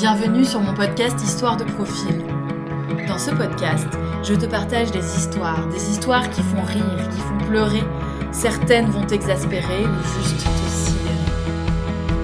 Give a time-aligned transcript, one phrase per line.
[0.00, 2.22] Bienvenue sur mon podcast Histoire de profil.
[3.08, 3.88] Dans ce podcast,
[4.22, 7.82] je te partage des histoires, des histoires qui font rire, qui font pleurer.
[8.30, 11.18] Certaines vont t'exaspérer ou juste te sidérer.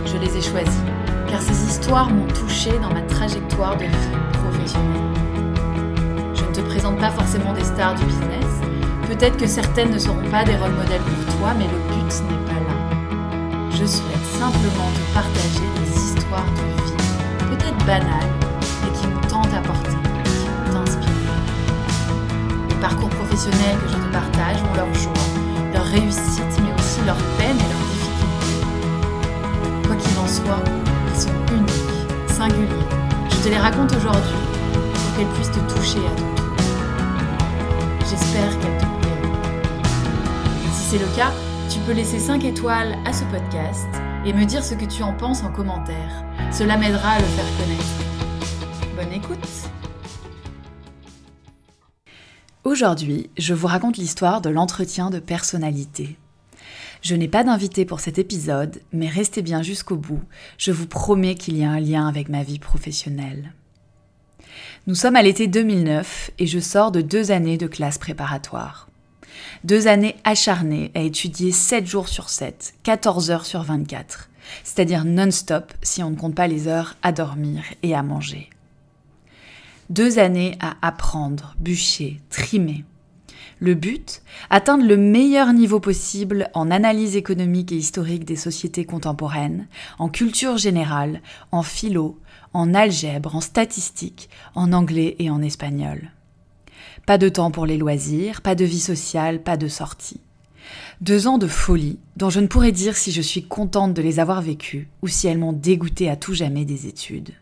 [0.06, 0.84] Je les ai choisies,
[1.28, 5.10] car ces histoires m'ont touchée dans ma trajectoire de vie professionnelle.
[6.32, 8.46] Je ne te présente pas forcément des stars du business.
[9.08, 12.46] Peut-être que certaines ne seront pas des rôles modèles pour toi, mais le but n'est
[12.46, 13.70] pas là.
[13.72, 17.13] Je souhaite simplement te partager des histoires de vie
[17.56, 18.30] peut-être banales,
[18.82, 19.90] mais qui tentent à porter,
[20.24, 21.08] qui nous inspirent.
[22.68, 25.12] Les parcours professionnels que je te partage ont leur joie,
[25.72, 28.60] leur réussite, mais aussi leurs peines et leurs difficultés.
[29.86, 30.64] Quoi qu'il en soit,
[31.14, 32.88] ils sont uniques, singuliers.
[33.30, 34.40] Je te les raconte aujourd'hui
[34.94, 36.54] pour qu'elles puissent te toucher à ton tour.
[38.00, 39.34] J'espère qu'elles te plairont.
[40.72, 41.32] Si c'est le cas,
[41.68, 45.12] tu peux laisser 5 étoiles à ce podcast et me dire ce que tu en
[45.12, 46.24] penses en commentaire.
[46.50, 48.96] Cela m'aidera à le faire connaître.
[48.96, 49.48] Bonne écoute
[52.64, 56.16] Aujourd'hui, je vous raconte l'histoire de l'entretien de personnalité.
[57.02, 60.22] Je n'ai pas d'invité pour cet épisode, mais restez bien jusqu'au bout,
[60.56, 63.52] je vous promets qu'il y a un lien avec ma vie professionnelle.
[64.86, 68.88] Nous sommes à l'été 2009 et je sors de deux années de classe préparatoire.
[69.64, 74.30] Deux années acharnées à étudier 7 jours sur 7, 14 heures sur 24,
[74.62, 78.50] c'est-à-dire non-stop si on ne compte pas les heures à dormir et à manger.
[79.90, 82.84] Deux années à apprendre, bûcher, trimer.
[83.60, 89.68] Le but Atteindre le meilleur niveau possible en analyse économique et historique des sociétés contemporaines,
[89.98, 91.20] en culture générale,
[91.52, 92.18] en philo,
[92.52, 96.10] en algèbre, en statistique, en anglais et en espagnol.
[97.06, 100.20] Pas de temps pour les loisirs, pas de vie sociale, pas de sortie.
[101.02, 104.20] Deux ans de folie, dont je ne pourrais dire si je suis contente de les
[104.20, 107.34] avoir vécus ou si elles m'ont dégoûté à tout jamais des études.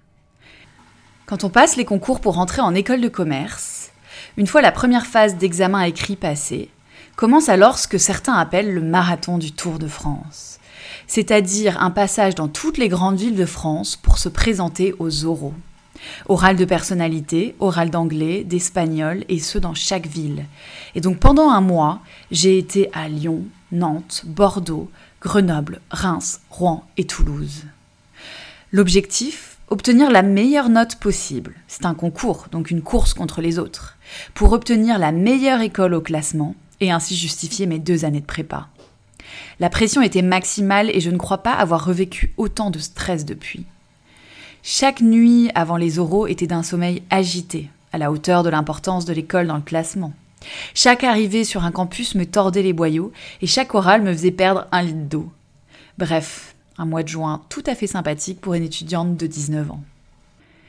[1.27, 3.93] Quand on passe les concours pour entrer en école de commerce,
[4.37, 6.69] une fois la première phase d'examen écrit passée,
[7.15, 10.59] commence alors ce que certains appellent le marathon du Tour de France,
[11.07, 15.55] c'est-à-dire un passage dans toutes les grandes villes de France pour se présenter aux oraux.
[16.29, 20.47] Oral de personnalité, oral d'anglais, d'espagnol, et ce dans chaque ville.
[20.95, 24.91] Et donc pendant un mois, j'ai été à Lyon, Nantes, Bordeaux,
[25.21, 27.65] Grenoble, Reims, Rouen et Toulouse.
[28.73, 31.55] L'objectif Obtenir la meilleure note possible.
[31.67, 33.97] C'est un concours, donc une course contre les autres.
[34.35, 38.69] Pour obtenir la meilleure école au classement et ainsi justifier mes deux années de prépa.
[39.61, 43.65] La pression était maximale et je ne crois pas avoir revécu autant de stress depuis.
[44.65, 49.13] Chaque nuit avant les oraux était d'un sommeil agité, à la hauteur de l'importance de
[49.13, 50.13] l'école dans le classement.
[50.73, 54.69] Chaque arrivée sur un campus me tordait les boyaux et chaque oral me faisait perdre
[54.71, 55.29] un litre d'eau.
[55.99, 59.83] Bref, un mois de juin tout à fait sympathique pour une étudiante de 19 ans.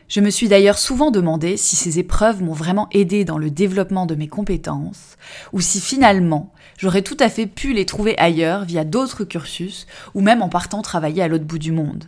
[0.09, 4.07] Je me suis d'ailleurs souvent demandé si ces épreuves m'ont vraiment aidé dans le développement
[4.07, 5.17] de mes compétences,
[5.53, 10.21] ou si finalement j'aurais tout à fait pu les trouver ailleurs via d'autres cursus, ou
[10.21, 12.05] même en partant travailler à l'autre bout du monde.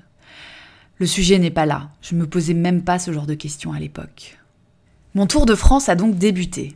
[0.98, 3.80] Le sujet n'est pas là, je me posais même pas ce genre de questions à
[3.80, 4.38] l'époque.
[5.14, 6.76] Mon tour de France a donc débuté.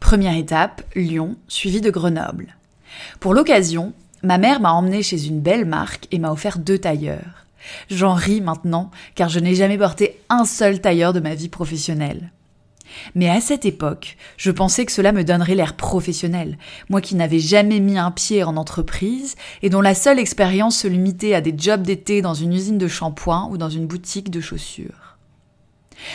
[0.00, 2.56] Première étape, Lyon, suivi de Grenoble.
[3.20, 3.92] Pour l'occasion,
[4.22, 7.46] ma mère m'a emmené chez une belle marque et m'a offert deux tailleurs.
[7.90, 12.30] J'en ris maintenant, car je n'ai jamais porté un seul tailleur de ma vie professionnelle.
[13.14, 17.38] Mais à cette époque, je pensais que cela me donnerait l'air professionnel, moi qui n'avais
[17.38, 21.54] jamais mis un pied en entreprise et dont la seule expérience se limitait à des
[21.56, 25.08] jobs d'été dans une usine de shampoing ou dans une boutique de chaussures.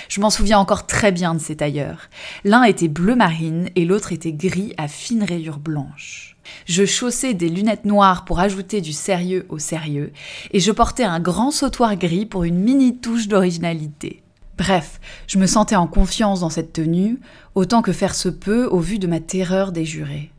[0.07, 2.09] Je m'en souviens encore très bien de ces tailleurs.
[2.43, 6.37] L'un était bleu marine et l'autre était gris à fines rayures blanches.
[6.65, 10.11] Je chaussais des lunettes noires pour ajouter du sérieux au sérieux,
[10.51, 14.23] et je portais un grand sautoir gris pour une mini touche d'originalité.
[14.57, 17.19] Bref, je me sentais en confiance dans cette tenue,
[17.55, 20.31] autant que faire se peut au vu de ma terreur des jurés.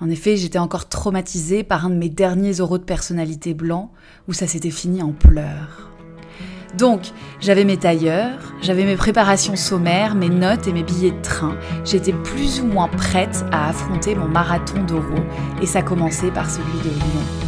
[0.00, 3.92] En effet, j'étais encore traumatisée par un de mes derniers oraux de personnalité blanc,
[4.28, 5.90] où ça s'était fini en pleurs.
[6.76, 11.56] Donc, j'avais mes tailleurs, j'avais mes préparations sommaires, mes notes et mes billets de train.
[11.84, 15.24] J'étais plus ou moins prête à affronter mon marathon d'oraux,
[15.62, 17.45] et ça commençait par celui de Lyon.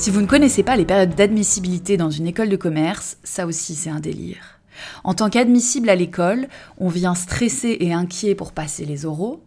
[0.00, 3.74] Si vous ne connaissez pas les périodes d'admissibilité dans une école de commerce, ça aussi
[3.74, 4.58] c'est un délire.
[5.04, 6.48] En tant qu'admissible à l'école,
[6.78, 9.42] on vient stressé et inquiet pour passer les oraux.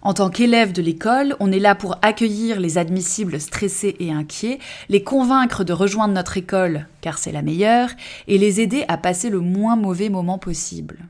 [0.00, 4.60] En tant qu'élève de l'école, on est là pour accueillir les admissibles stressés et inquiets,
[4.88, 7.90] les convaincre de rejoindre notre école, car c'est la meilleure,
[8.28, 11.00] et les aider à passer le moins mauvais moment possible.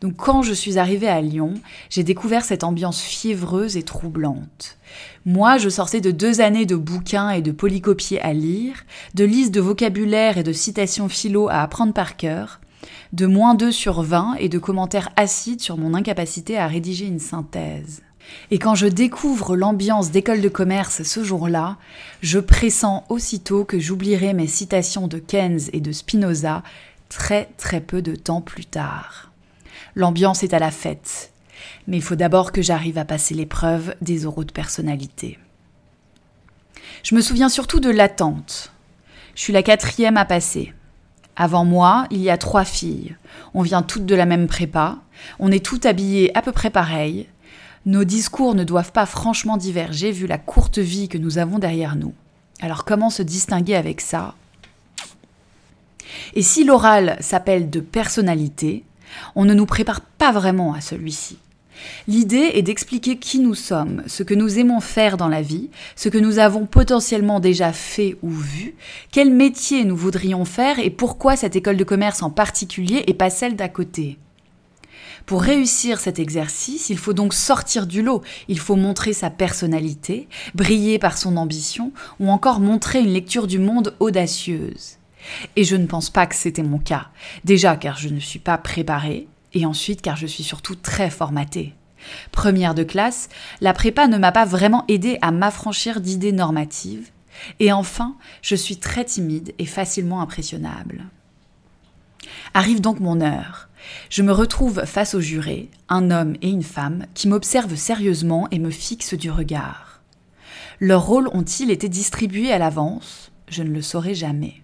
[0.00, 1.54] Donc quand je suis arrivée à Lyon,
[1.90, 4.78] j'ai découvert cette ambiance fiévreuse et troublante.
[5.26, 8.84] Moi, je sortais de deux années de bouquins et de polycopiés à lire,
[9.14, 12.60] de listes de vocabulaire et de citations philo à apprendre par cœur,
[13.12, 17.18] de moins 2 sur 20 et de commentaires acides sur mon incapacité à rédiger une
[17.18, 18.02] synthèse.
[18.50, 21.76] Et quand je découvre l'ambiance d'école de commerce ce jour-là,
[22.20, 26.62] je pressens aussitôt que j'oublierai mes citations de Keynes et de Spinoza
[27.08, 29.27] très très peu de temps plus tard.
[29.98, 31.32] L'ambiance est à la fête,
[31.88, 35.40] mais il faut d'abord que j'arrive à passer l'épreuve des oraux de personnalité.
[37.02, 38.72] Je me souviens surtout de l'attente.
[39.34, 40.72] Je suis la quatrième à passer.
[41.34, 43.16] Avant moi, il y a trois filles.
[43.54, 44.98] On vient toutes de la même prépa.
[45.40, 47.26] On est toutes habillées à peu près pareil.
[47.84, 51.96] Nos discours ne doivent pas franchement diverger vu la courte vie que nous avons derrière
[51.96, 52.14] nous.
[52.60, 54.36] Alors comment se distinguer avec ça?
[56.34, 58.84] Et si l'oral s'appelle de personnalité,
[59.34, 61.38] on ne nous prépare pas vraiment à celui-ci.
[62.06, 66.08] L'idée est d'expliquer qui nous sommes, ce que nous aimons faire dans la vie, ce
[66.08, 68.74] que nous avons potentiellement déjà fait ou vu,
[69.12, 73.30] quel métier nous voudrions faire et pourquoi cette école de commerce en particulier et pas
[73.30, 74.18] celle d'à côté.
[75.26, 80.26] Pour réussir cet exercice, il faut donc sortir du lot, il faut montrer sa personnalité,
[80.54, 84.97] briller par son ambition ou encore montrer une lecture du monde audacieuse.
[85.56, 87.08] Et je ne pense pas que c'était mon cas.
[87.44, 91.74] Déjà car je ne suis pas préparée, et ensuite car je suis surtout très formatée.
[92.32, 93.28] Première de classe,
[93.60, 97.10] la prépa ne m'a pas vraiment aidée à m'affranchir d'idées normatives.
[97.60, 101.04] Et enfin, je suis très timide et facilement impressionnable.
[102.54, 103.68] Arrive donc mon heure.
[104.10, 108.58] Je me retrouve face au juré, un homme et une femme, qui m'observent sérieusement et
[108.58, 110.00] me fixent du regard.
[110.80, 113.30] Leurs rôles ont-ils été distribués à l'avance?
[113.48, 114.62] Je ne le saurai jamais.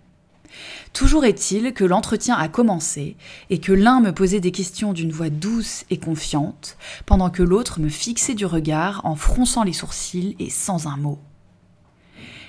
[0.93, 3.17] Toujours est-il que l'entretien a commencé
[3.51, 7.81] et que l'un me posait des questions d'une voix douce et confiante, pendant que l'autre
[7.81, 11.19] me fixait du regard en fronçant les sourcils et sans un mot.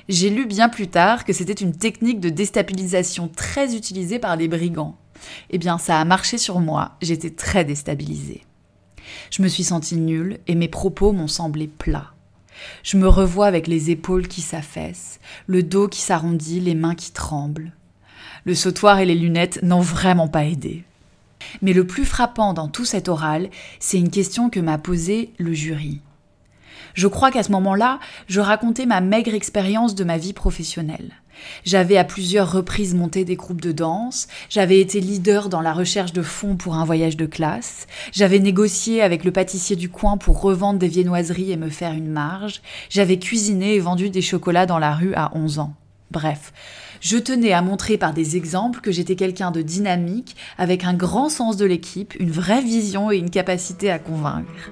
[0.08, 4.48] J'ai lu bien plus tard que c'était une technique de déstabilisation très utilisée par les
[4.48, 4.98] brigands.
[5.50, 8.44] Eh bien, ça a marché sur moi, j'étais très déstabilisée.
[9.32, 12.14] Je me suis sentie nulle et mes propos m'ont semblé plats.
[12.84, 17.12] Je me revois avec les épaules qui s'affaissent, le dos qui s'arrondit, les mains qui
[17.12, 17.74] tremblent.
[18.46, 20.84] Le sautoir et les lunettes n'ont vraiment pas aidé.
[21.64, 23.50] Mais le plus frappant dans tout cet oral,
[23.80, 26.00] c'est une question que m'a posée le jury.
[26.94, 31.14] Je crois qu'à ce moment-là, je racontais ma maigre expérience de ma vie professionnelle.
[31.66, 36.14] J'avais à plusieurs reprises monté des groupes de danse, j'avais été leader dans la recherche
[36.14, 40.40] de fonds pour un voyage de classe, j'avais négocié avec le pâtissier du coin pour
[40.40, 44.80] revendre des viennoiseries et me faire une marge, j'avais cuisiné et vendu des chocolats dans
[44.80, 45.74] la rue à 11 ans.
[46.12, 46.54] Bref,
[47.02, 51.30] je tenais à montrer par des exemples que j'étais quelqu'un de dynamique, avec un grand
[51.30, 54.72] sens de l'équipe, une vraie vision et une capacité à convaincre.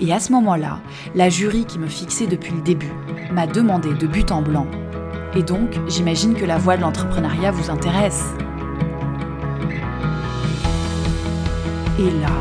[0.00, 0.80] Et à ce moment-là,
[1.14, 2.92] la jury qui me fixait depuis le début
[3.32, 4.66] m'a demandé de but en blanc.
[5.36, 8.24] Et donc, j'imagine que la voie de l'entrepreneuriat vous intéresse.
[11.98, 12.32] Et là,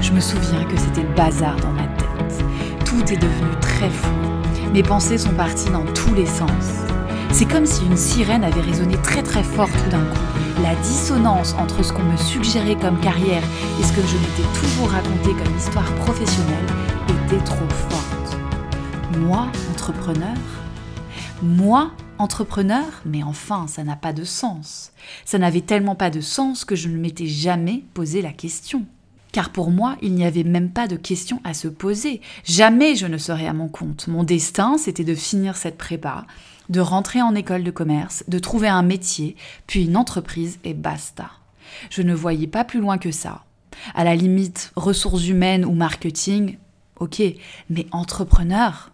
[0.00, 2.44] je me souviens que c'était le bazar dans ma tête.
[2.84, 4.12] Tout est devenu très fou.
[4.72, 6.85] Mes pensées sont parties dans tous les sens.
[7.38, 10.62] C'est comme si une sirène avait résonné très très fort tout d'un coup.
[10.62, 13.42] La dissonance entre ce qu'on me suggérait comme carrière
[13.78, 16.64] et ce que je m'étais toujours raconté comme histoire professionnelle
[17.26, 18.38] était trop forte.
[19.18, 20.34] Moi, entrepreneur?
[21.42, 22.86] Moi, entrepreneur?
[23.04, 24.92] Mais enfin, ça n'a pas de sens.
[25.26, 28.86] Ça n'avait tellement pas de sens que je ne m'étais jamais posé la question
[29.36, 32.22] car pour moi, il n'y avait même pas de question à se poser.
[32.44, 34.08] Jamais je ne serais à mon compte.
[34.08, 36.24] Mon destin, c'était de finir cette prépa,
[36.68, 41.30] de rentrer en école de commerce, de trouver un métier, puis une entreprise et basta.
[41.90, 43.44] Je ne voyais pas plus loin que ça.
[43.94, 46.56] À la limite, ressources humaines ou marketing,
[46.98, 47.22] ok,
[47.70, 48.90] mais entrepreneur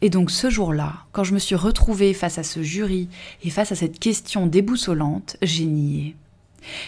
[0.00, 3.08] Et donc ce jour-là, quand je me suis retrouvée face à ce jury
[3.42, 6.16] et face à cette question déboussolante, j'ai nié.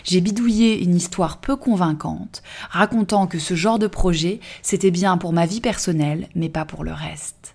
[0.05, 5.33] J'ai bidouillé une histoire peu convaincante, racontant que ce genre de projet, c'était bien pour
[5.33, 7.54] ma vie personnelle, mais pas pour le reste.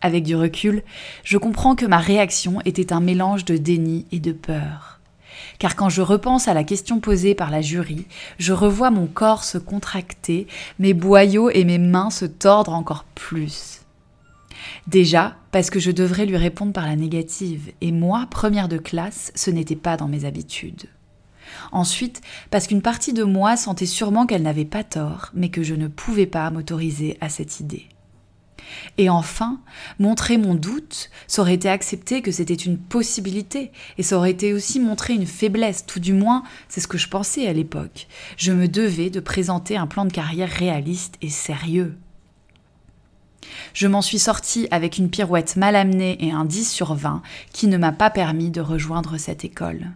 [0.00, 0.82] Avec du recul,
[1.24, 5.00] je comprends que ma réaction était un mélange de déni et de peur.
[5.58, 8.06] Car quand je repense à la question posée par la jury,
[8.38, 10.46] je revois mon corps se contracter,
[10.78, 13.80] mes boyaux et mes mains se tordre encore plus.
[14.86, 19.32] Déjà, parce que je devrais lui répondre par la négative, et moi, première de classe,
[19.34, 20.88] ce n'était pas dans mes habitudes.
[21.72, 25.74] Ensuite, parce qu'une partie de moi sentait sûrement qu'elle n'avait pas tort, mais que je
[25.74, 27.86] ne pouvais pas m'autoriser à cette idée.
[28.96, 29.60] Et enfin,
[29.98, 34.52] montrer mon doute, ça aurait été accepter que c'était une possibilité, et ça aurait été
[34.52, 38.06] aussi montrer une faiblesse, tout du moins, c'est ce que je pensais à l'époque.
[38.36, 41.96] Je me devais de présenter un plan de carrière réaliste et sérieux.
[43.74, 47.22] Je m'en suis sortie avec une pirouette mal amenée et un 10 sur 20
[47.52, 49.92] qui ne m'a pas permis de rejoindre cette école.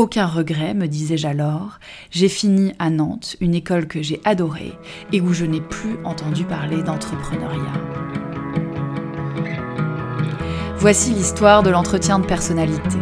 [0.00, 1.78] Aucun regret, me disais-je alors,
[2.10, 4.72] j'ai fini à Nantes, une école que j'ai adorée
[5.12, 7.60] et où je n'ai plus entendu parler d'entrepreneuriat.
[10.78, 12.96] Voici l'histoire de l'entretien de personnalité.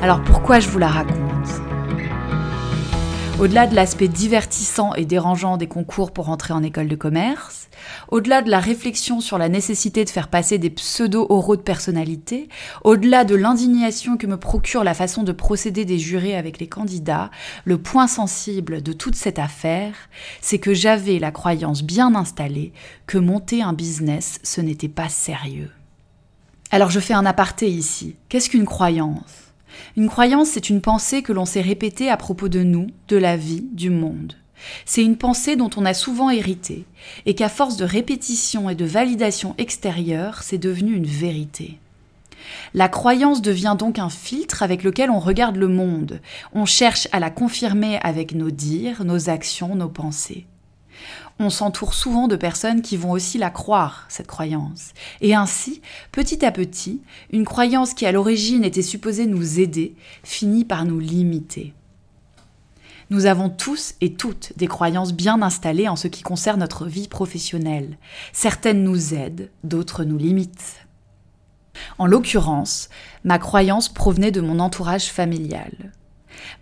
[0.00, 1.29] Alors pourquoi je vous la raconte?
[3.40, 7.70] Au-delà de l'aspect divertissant et dérangeant des concours pour entrer en école de commerce,
[8.10, 12.50] au-delà de la réflexion sur la nécessité de faire passer des pseudo-oraux de personnalité,
[12.84, 17.30] au-delà de l'indignation que me procure la façon de procéder des jurés avec les candidats,
[17.64, 19.94] le point sensible de toute cette affaire,
[20.42, 22.74] c'est que j'avais la croyance bien installée
[23.06, 25.70] que monter un business, ce n'était pas sérieux.
[26.70, 28.16] Alors je fais un aparté ici.
[28.28, 29.49] Qu'est-ce qu'une croyance?
[29.96, 33.36] Une croyance, c'est une pensée que l'on s'est répétée à propos de nous, de la
[33.36, 34.34] vie, du monde.
[34.84, 36.84] C'est une pensée dont on a souvent hérité,
[37.26, 41.78] et qu'à force de répétition et de validation extérieure, c'est devenu une vérité.
[42.74, 46.20] La croyance devient donc un filtre avec lequel on regarde le monde.
[46.52, 50.46] On cherche à la confirmer avec nos dires, nos actions, nos pensées.
[51.42, 54.90] On s'entoure souvent de personnes qui vont aussi la croire, cette croyance.
[55.22, 55.80] Et ainsi,
[56.12, 57.00] petit à petit,
[57.32, 61.72] une croyance qui à l'origine était supposée nous aider finit par nous limiter.
[63.08, 67.08] Nous avons tous et toutes des croyances bien installées en ce qui concerne notre vie
[67.08, 67.96] professionnelle.
[68.34, 70.86] Certaines nous aident, d'autres nous limitent.
[71.96, 72.90] En l'occurrence,
[73.24, 75.72] ma croyance provenait de mon entourage familial.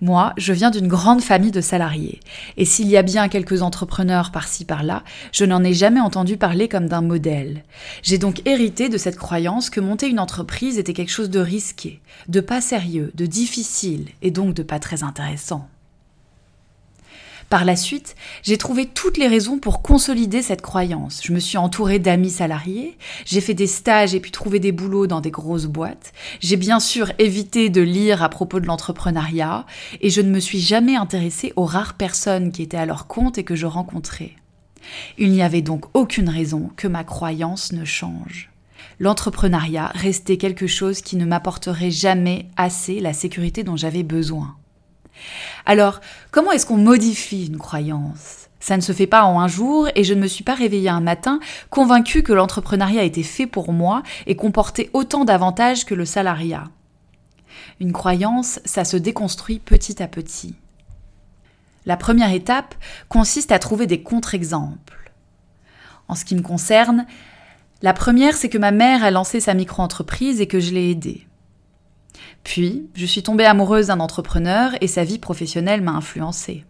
[0.01, 2.21] Moi, je viens d'une grande famille de salariés,
[2.57, 6.69] et s'il y a bien quelques entrepreneurs par-ci par-là, je n'en ai jamais entendu parler
[6.69, 7.65] comme d'un modèle.
[8.03, 12.01] J'ai donc hérité de cette croyance que monter une entreprise était quelque chose de risqué,
[12.29, 15.69] de pas sérieux, de difficile, et donc de pas très intéressant.
[17.51, 21.23] Par la suite, j'ai trouvé toutes les raisons pour consolider cette croyance.
[21.25, 25.07] Je me suis entourée d'amis salariés, j'ai fait des stages et puis trouvé des boulots
[25.07, 26.13] dans des grosses boîtes.
[26.41, 29.65] J'ai bien sûr évité de lire à propos de l'entrepreneuriat
[30.03, 33.39] et je ne me suis jamais intéressée aux rares personnes qui étaient à leur compte
[33.39, 34.33] et que je rencontrais.
[35.17, 38.51] Il n'y avait donc aucune raison que ma croyance ne change.
[38.99, 44.57] L'entrepreneuriat restait quelque chose qui ne m'apporterait jamais assez la sécurité dont j'avais besoin.
[45.67, 48.49] Alors, comment est-ce qu'on modifie une croyance?
[48.61, 50.89] Ça ne se fait pas en un jour et je ne me suis pas réveillée
[50.89, 51.39] un matin
[51.71, 56.65] convaincue que l'entrepreneuriat était fait pour moi et comportait autant d'avantages que le salariat.
[57.81, 60.57] Une croyance, ça se déconstruit petit à petit.
[61.87, 62.75] La première étape
[63.09, 65.13] consiste à trouver des contre-exemples.
[66.09, 67.07] En ce qui me concerne,
[67.81, 71.28] la première, c'est que ma mère a lancé sa micro-entreprise et que je l'ai aidée.
[72.49, 76.65] Puis, je suis tombée amoureuse d'un entrepreneur et sa vie professionnelle m'a influencée.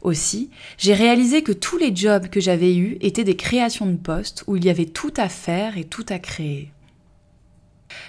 [0.00, 0.48] Aussi,
[0.78, 4.54] j'ai réalisé que tous les jobs que j'avais eus étaient des créations de postes où
[4.54, 6.70] il y avait tout à faire et tout à créer.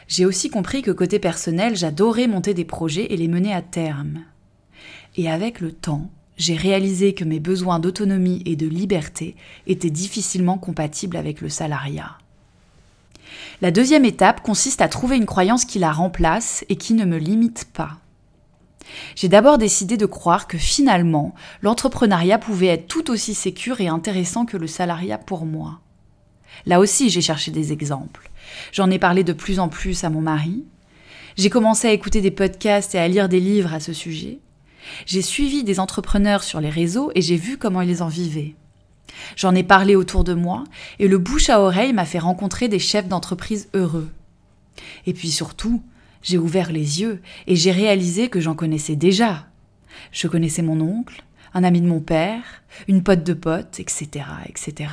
[0.08, 4.24] J'ai aussi compris que côté personnel, j'adorais monter des projets et les mener à terme.
[5.18, 10.60] Et avec le temps, j'ai réalisé que mes besoins d'autonomie et de liberté étaient difficilement
[10.60, 12.20] compatibles avec le salariat.
[13.62, 17.18] La deuxième étape consiste à trouver une croyance qui la remplace et qui ne me
[17.18, 17.98] limite pas.
[19.16, 24.46] J'ai d'abord décidé de croire que finalement, l'entrepreneuriat pouvait être tout aussi sécure et intéressant
[24.46, 25.80] que le salariat pour moi.
[26.66, 28.30] Là aussi, j'ai cherché des exemples.
[28.72, 30.66] J'en ai parlé de plus en plus à mon mari.
[31.38, 34.40] J'ai commencé à écouter des podcasts et à lire des livres à ce sujet.
[35.06, 38.56] J'ai suivi des entrepreneurs sur les réseaux et j'ai vu comment ils en vivaient.
[39.36, 40.64] J'en ai parlé autour de moi
[41.00, 44.10] et le bouche à oreille m'a fait rencontrer des chefs d'entreprise heureux.
[45.06, 45.82] Et puis surtout,
[46.22, 49.48] j'ai ouvert les yeux et j'ai réalisé que j'en connaissais déjà.
[50.12, 52.44] Je connaissais mon oncle, un ami de mon père,
[52.88, 54.90] une pote de pote, etc., etc.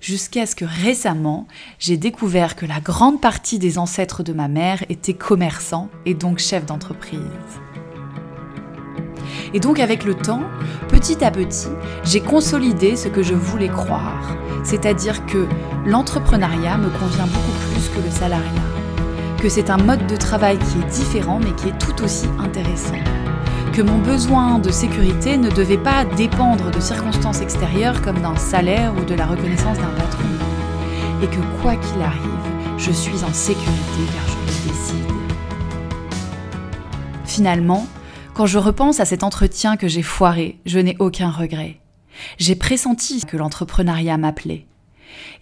[0.00, 1.46] Jusqu'à ce que récemment,
[1.78, 6.38] j'ai découvert que la grande partie des ancêtres de ma mère étaient commerçants et donc
[6.38, 7.20] chefs d'entreprise.
[9.54, 10.42] Et donc avec le temps,
[10.88, 11.68] petit à petit,
[12.04, 15.46] j'ai consolidé ce que je voulais croire, c'est-à-dire que
[15.86, 18.44] l'entrepreneuriat me convient beaucoup plus que le salariat,
[19.40, 22.98] que c'est un mode de travail qui est différent mais qui est tout aussi intéressant,
[23.72, 28.92] que mon besoin de sécurité ne devait pas dépendre de circonstances extérieures comme d'un salaire
[29.00, 30.28] ou de la reconnaissance d'un patron,
[31.22, 32.20] et que quoi qu'il arrive,
[32.76, 35.04] je suis en sécurité car je le décide.
[37.24, 37.86] Finalement,
[38.38, 41.80] quand je repense à cet entretien que j'ai foiré, je n'ai aucun regret.
[42.38, 44.64] J'ai pressenti que l'entrepreneuriat m'appelait.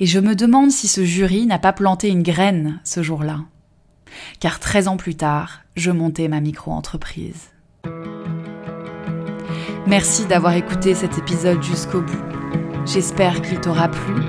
[0.00, 3.41] Et je me demande si ce jury n'a pas planté une graine ce jour-là.
[4.41, 7.50] Car 13 ans plus tard, je montais ma micro-entreprise.
[9.87, 12.25] Merci d'avoir écouté cet épisode jusqu'au bout.
[12.87, 14.23] J'espère qu'il t'aura plu.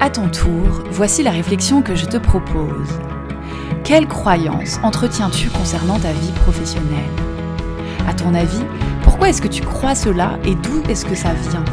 [0.00, 2.88] À ton tour, voici la réflexion que je te propose.
[3.84, 7.39] Quelle croyance entretiens-tu concernant ta vie professionnelle?
[8.08, 8.64] À ton avis,
[9.02, 11.64] pourquoi est-ce que tu crois cela et d'où est-ce que ça vient?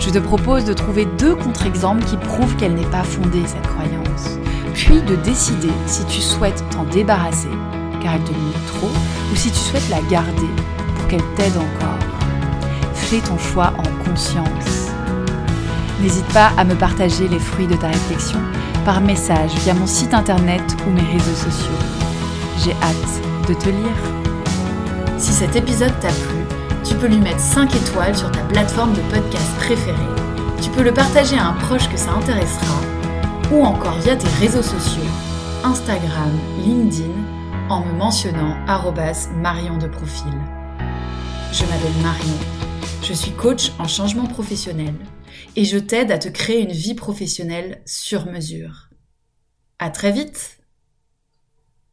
[0.00, 4.38] Je te propose de trouver deux contre-exemples qui prouvent qu'elle n'est pas fondée, cette croyance,
[4.74, 7.50] puis de décider si tu souhaites t'en débarrasser,
[8.02, 8.90] car elle te limite trop,
[9.32, 10.48] ou si tu souhaites la garder
[10.96, 11.98] pour qu'elle t'aide encore.
[12.94, 14.92] Fais ton choix en conscience.
[16.00, 18.38] N'hésite pas à me partager les fruits de ta réflexion
[18.84, 21.72] par message via mon site internet ou mes réseaux sociaux.
[22.64, 24.17] J'ai hâte de te lire.
[25.18, 26.44] Si cet épisode t'a plu,
[26.84, 30.14] tu peux lui mettre 5 étoiles sur ta plateforme de podcast préférée.
[30.62, 32.80] Tu peux le partager à un proche que ça intéressera
[33.52, 35.02] ou encore via tes réseaux sociaux,
[35.64, 37.10] Instagram, LinkedIn,
[37.68, 38.56] en me mentionnant
[39.36, 40.32] Marion de profil.
[41.52, 42.38] Je m'appelle Marion,
[43.02, 44.94] je suis coach en changement professionnel
[45.56, 48.88] et je t'aide à te créer une vie professionnelle sur mesure.
[49.80, 50.57] À très vite!